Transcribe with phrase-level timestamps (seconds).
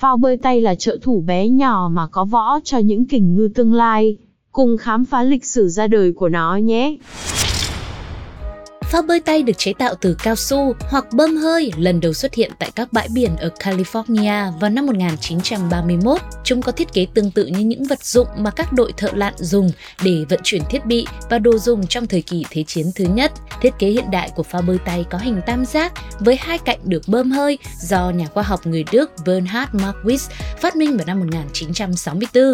[0.00, 3.48] Phao bơi tay là trợ thủ bé nhỏ mà có võ cho những kình ngư
[3.54, 4.16] tương lai.
[4.52, 6.96] Cùng khám phá lịch sử ra đời của nó nhé.
[8.82, 12.34] Phao bơi tay được chế tạo từ cao su hoặc bơm hơi lần đầu xuất
[12.34, 16.20] hiện tại các bãi biển ở California vào năm 1931.
[16.50, 19.34] Chúng có thiết kế tương tự như những vật dụng mà các đội thợ lặn
[19.36, 19.70] dùng
[20.04, 23.32] để vận chuyển thiết bị và đồ dùng trong thời kỳ Thế chiến thứ nhất.
[23.62, 26.78] Thiết kế hiện đại của phao bơi tay có hình tam giác với hai cạnh
[26.84, 31.20] được bơm hơi do nhà khoa học người Đức Bernhard Marquis phát minh vào năm
[31.20, 32.44] 1964.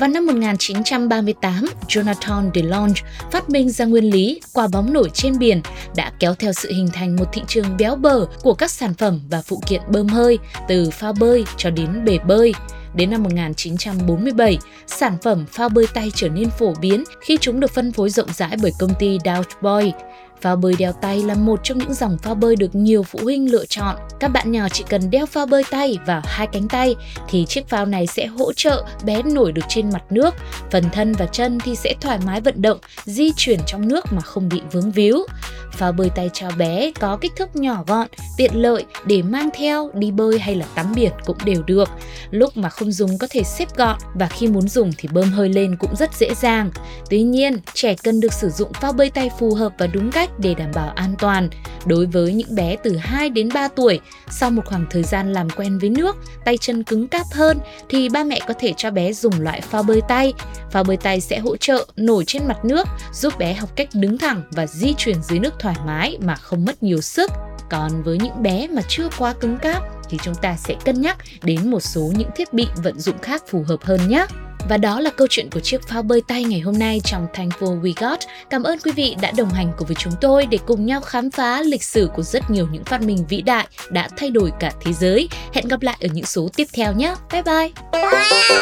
[0.00, 5.60] Vào năm 1938, Jonathan DeLonge phát minh ra nguyên lý quả bóng nổi trên biển
[5.96, 9.20] đã kéo theo sự hình thành một thị trường béo bở của các sản phẩm
[9.30, 12.54] và phụ kiện bơm hơi từ phao bơi cho đến bể bơi.
[12.94, 17.70] Đến năm 1947, sản phẩm phao bơi tay trở nên phổ biến khi chúng được
[17.70, 19.92] phân phối rộng rãi bởi công ty Doughboy.
[20.40, 23.52] Phao bơi đeo tay là một trong những dòng phao bơi được nhiều phụ huynh
[23.52, 23.96] lựa chọn.
[24.20, 26.96] Các bạn nhỏ chỉ cần đeo phao bơi tay vào hai cánh tay
[27.28, 30.34] thì chiếc phao này sẽ hỗ trợ bé nổi được trên mặt nước.
[30.70, 34.20] Phần thân và chân thì sẽ thoải mái vận động, di chuyển trong nước mà
[34.20, 35.26] không bị vướng víu.
[35.72, 39.90] Phao bơi tay cho bé có kích thước nhỏ gọn, tiện lợi để mang theo
[39.94, 41.88] đi bơi hay là tắm biển cũng đều được.
[42.30, 45.48] Lúc mà không dùng có thể xếp gọn và khi muốn dùng thì bơm hơi
[45.48, 46.70] lên cũng rất dễ dàng.
[47.10, 50.27] Tuy nhiên, trẻ cần được sử dụng phao bơi tay phù hợp và đúng cách
[50.38, 51.48] để đảm bảo an toàn.
[51.86, 55.50] Đối với những bé từ 2 đến 3 tuổi, sau một khoảng thời gian làm
[55.50, 59.12] quen với nước, tay chân cứng cáp hơn thì ba mẹ có thể cho bé
[59.12, 60.32] dùng loại phao bơi tay.
[60.70, 64.18] Phao bơi tay sẽ hỗ trợ nổi trên mặt nước, giúp bé học cách đứng
[64.18, 67.32] thẳng và di chuyển dưới nước thoải mái mà không mất nhiều sức.
[67.70, 71.16] Còn với những bé mà chưa quá cứng cáp thì chúng ta sẽ cân nhắc
[71.42, 74.26] đến một số những thiết bị vận dụng khác phù hợp hơn nhé.
[74.68, 77.80] Và đó là câu chuyện của chiếc phao bơi tay ngày hôm nay trong Thankful
[77.82, 78.18] We Got.
[78.50, 81.30] Cảm ơn quý vị đã đồng hành cùng với chúng tôi để cùng nhau khám
[81.30, 84.72] phá lịch sử của rất nhiều những phát minh vĩ đại đã thay đổi cả
[84.80, 85.28] thế giới.
[85.52, 87.14] Hẹn gặp lại ở những số tiếp theo nhé.
[87.32, 87.70] Bye bye!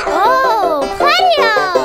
[0.07, 1.76] Oh, fire!